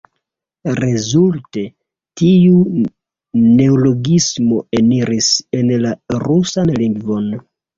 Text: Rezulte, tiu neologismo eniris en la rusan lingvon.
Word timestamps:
Rezulte, 0.77 1.65
tiu 2.21 2.57
neologismo 3.59 4.59
eniris 4.81 5.31
en 5.61 5.73
la 5.85 5.93
rusan 6.27 6.75
lingvon. 6.83 7.31